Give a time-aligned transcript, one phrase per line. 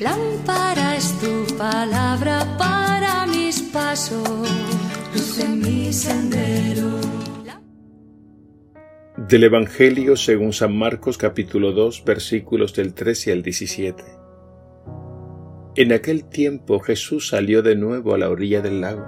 [0.00, 4.48] Lámpara es tu palabra para mis pasos,
[5.14, 7.00] luz en mi sendero.
[9.16, 14.04] Del Evangelio según San Marcos capítulo 2 versículos del 13 al 17.
[15.76, 19.06] En aquel tiempo Jesús salió de nuevo a la orilla del lago.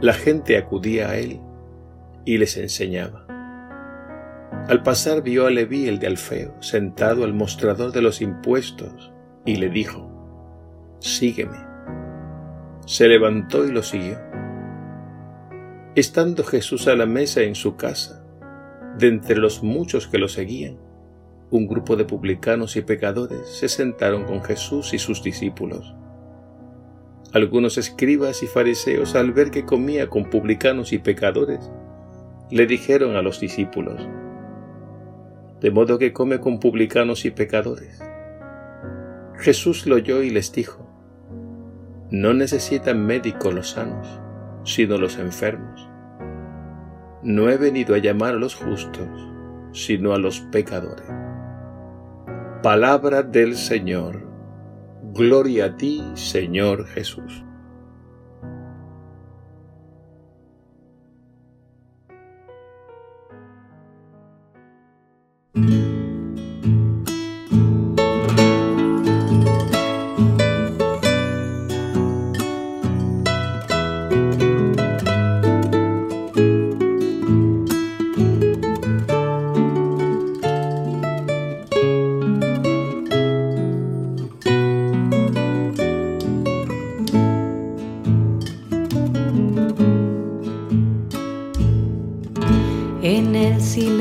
[0.00, 1.40] La gente acudía a él
[2.24, 3.26] y les enseñaba.
[4.68, 9.12] Al pasar vio a Leví el de Alfeo sentado al mostrador de los impuestos
[9.46, 10.10] y le dijo,
[10.98, 11.58] Sígueme.
[12.84, 14.18] Se levantó y lo siguió.
[15.94, 18.22] Estando Jesús a la mesa en su casa,
[18.98, 20.78] de entre los muchos que lo seguían,
[21.50, 25.94] un grupo de publicanos y pecadores se sentaron con Jesús y sus discípulos.
[27.32, 31.70] Algunos escribas y fariseos, al ver que comía con publicanos y pecadores,
[32.50, 34.08] le dijeron a los discípulos,
[35.60, 38.02] de modo que come con publicanos y pecadores.
[39.38, 40.86] Jesús lo oyó y les dijo,
[42.10, 44.20] no necesitan médicos los sanos,
[44.64, 45.88] sino los enfermos.
[47.22, 49.08] No he venido a llamar a los justos,
[49.72, 51.06] sino a los pecadores.
[52.62, 54.26] Palabra del Señor.
[55.12, 57.45] Gloria a ti, Señor Jesús.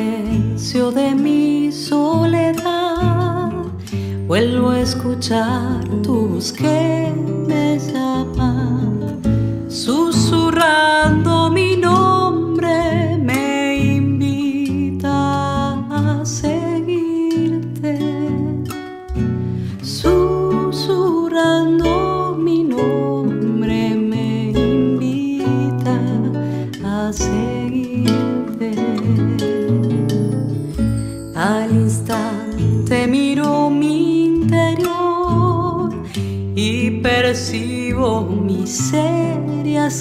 [0.06, 3.52] Silencio de mi soledad.
[4.28, 7.12] Vuelvo a escuchar tu voz que
[7.48, 8.92] me llama,
[9.68, 12.15] susurrando mi nombre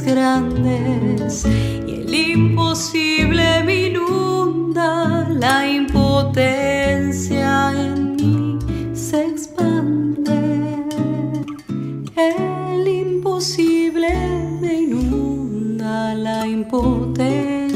[0.03, 1.47] grandes
[1.87, 8.59] y el imposible me inunda, la impotencia en mí
[8.95, 10.85] se expande.
[12.15, 14.11] El imposible
[14.61, 17.73] me inunda, la impotencia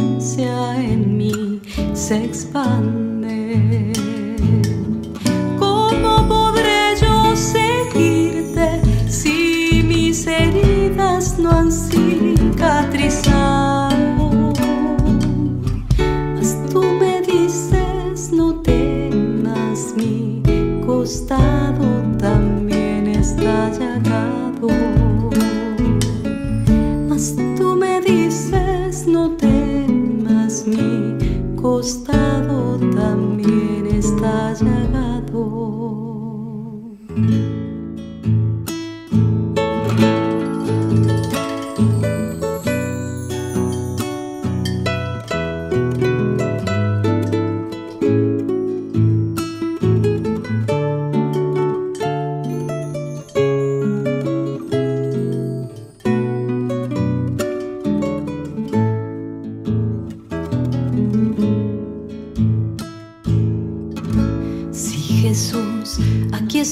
[0.76, 1.62] en mí
[1.94, 4.07] se expande.
[20.98, 21.86] Costado
[22.18, 25.07] también está llagado.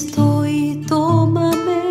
[0.01, 1.81] Estoy, tómame.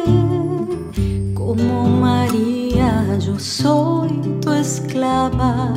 [1.35, 5.75] Como María, yo soy tu esclava.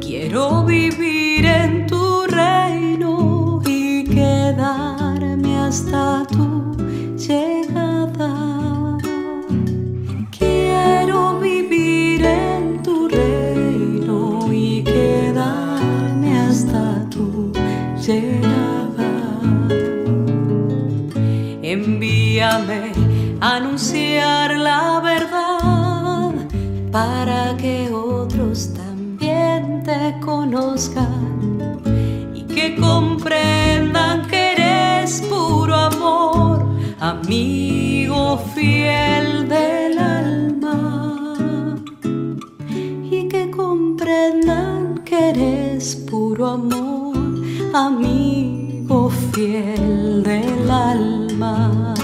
[0.00, 6.76] Quiero vivir en tu reino y quedarme hasta tu
[7.16, 7.53] llegada.
[23.40, 26.30] Anunciar la verdad
[26.92, 31.58] para que otros también te conozcan
[32.32, 36.64] y que comprendan que eres puro amor,
[37.00, 41.74] amigo fiel del alma
[43.10, 47.16] y que comprendan que eres puro amor,
[47.74, 51.94] amigo fiel del alma.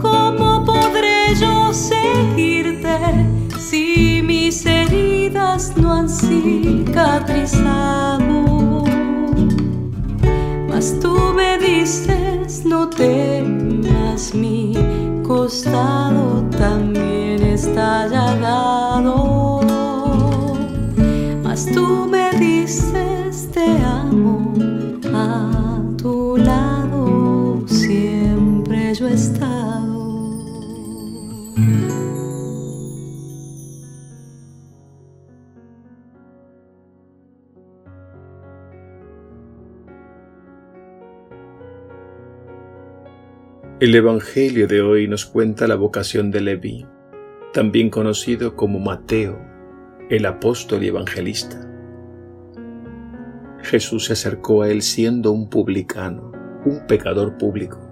[0.00, 3.26] ¿Cómo podré yo seguirte
[3.58, 8.84] si mis heridas no han cicatrizado?
[10.68, 14.74] Mas tú me dices, no temas, mi
[15.26, 15.91] costado
[43.82, 46.86] El Evangelio de hoy nos cuenta la vocación de Leví,
[47.52, 49.40] también conocido como Mateo,
[50.08, 51.68] el apóstol y evangelista.
[53.62, 56.30] Jesús se acercó a él siendo un publicano,
[56.64, 57.91] un pecador público.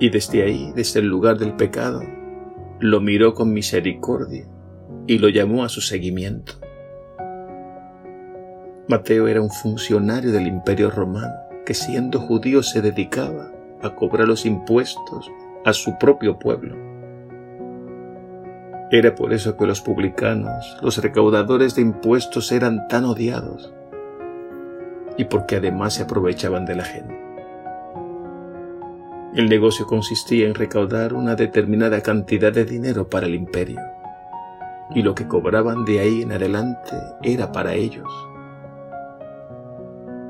[0.00, 2.02] Y desde ahí, desde el lugar del pecado,
[2.80, 4.46] lo miró con misericordia
[5.06, 6.54] y lo llamó a su seguimiento.
[8.88, 11.34] Mateo era un funcionario del imperio romano
[11.66, 13.52] que siendo judío se dedicaba
[13.82, 15.30] a cobrar los impuestos
[15.64, 16.74] a su propio pueblo.
[18.90, 23.72] Era por eso que los publicanos, los recaudadores de impuestos eran tan odiados
[25.18, 27.29] y porque además se aprovechaban de la gente.
[29.34, 33.80] El negocio consistía en recaudar una determinada cantidad de dinero para el imperio
[34.92, 38.08] y lo que cobraban de ahí en adelante era para ellos.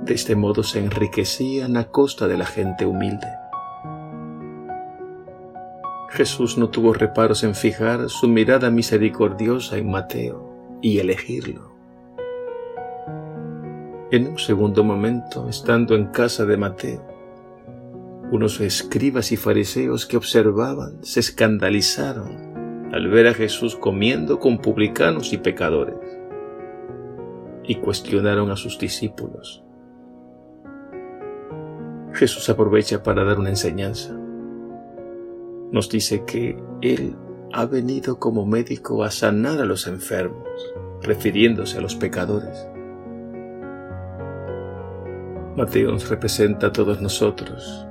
[0.02, 3.26] De este modo se enriquecían a costa de la gente humilde.
[6.10, 11.70] Jesús no tuvo reparos en fijar su mirada misericordiosa en Mateo y elegirlo.
[14.10, 17.19] En un segundo momento, estando en casa de Mateo,
[18.30, 25.32] unos escribas y fariseos que observaban se escandalizaron al ver a Jesús comiendo con publicanos
[25.32, 25.96] y pecadores
[27.64, 29.62] y cuestionaron a sus discípulos.
[32.12, 34.20] Jesús aprovecha para dar una enseñanza
[35.72, 37.16] nos dice que Él
[37.52, 40.48] ha venido como médico a sanar a los enfermos,
[41.02, 42.68] refiriéndose a los pecadores.
[45.56, 47.86] Mateo nos representa a todos nosotros,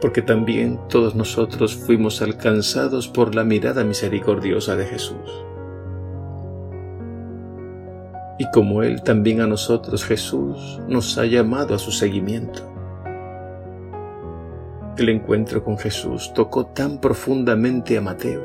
[0.00, 5.44] porque también todos nosotros fuimos alcanzados por la mirada misericordiosa de Jesús.
[8.38, 12.62] Y como Él también a nosotros Jesús nos ha llamado a su seguimiento.
[14.96, 18.42] El encuentro con Jesús tocó tan profundamente a Mateo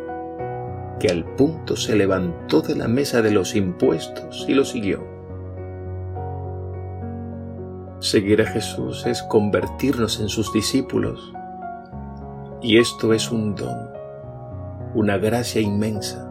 [1.00, 5.04] que al punto se levantó de la mesa de los impuestos y lo siguió.
[8.00, 11.34] Seguir a Jesús es convertirnos en sus discípulos
[12.66, 13.92] y esto es un don,
[14.96, 16.28] una gracia inmensa,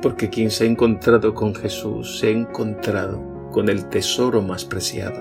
[0.00, 5.20] porque quien se ha encontrado con Jesús se ha encontrado con el tesoro más preciado.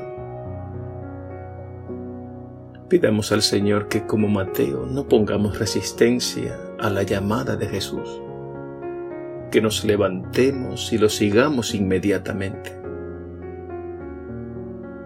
[2.88, 8.22] Pidamos al Señor que como Mateo no pongamos resistencia a la llamada de Jesús,
[9.52, 12.72] que nos levantemos y lo sigamos inmediatamente.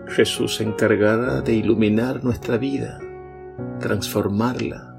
[0.10, 3.00] Jesús se encargará de iluminar nuestra vida,
[3.80, 4.96] transformarla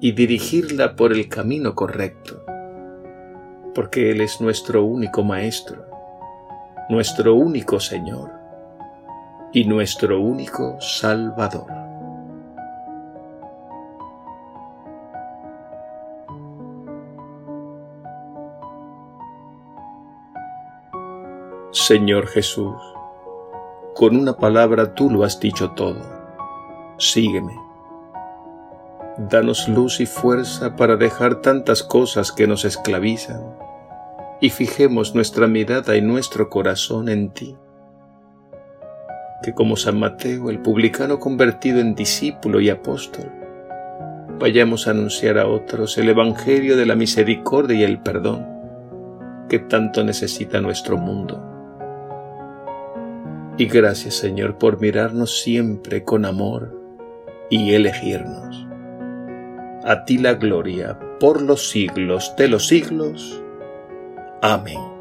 [0.00, 2.42] y dirigirla por el camino correcto,
[3.74, 5.84] porque Él es nuestro único Maestro,
[6.88, 8.30] nuestro único Señor
[9.52, 11.88] y nuestro único Salvador.
[21.70, 22.76] Señor Jesús,
[23.94, 26.00] con una palabra tú lo has dicho todo.
[26.98, 27.67] Sígueme.
[29.18, 33.42] Danos luz y fuerza para dejar tantas cosas que nos esclavizan
[34.40, 37.56] y fijemos nuestra mirada y nuestro corazón en ti.
[39.42, 43.32] Que como San Mateo, el publicano convertido en discípulo y apóstol,
[44.38, 48.46] vayamos a anunciar a otros el Evangelio de la misericordia y el perdón
[49.48, 51.42] que tanto necesita nuestro mundo.
[53.56, 56.80] Y gracias Señor por mirarnos siempre con amor
[57.50, 58.67] y elegirnos.
[59.88, 63.42] A ti la gloria por los siglos de los siglos.
[64.42, 64.97] Amén.